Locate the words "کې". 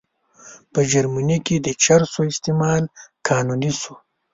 1.45-1.55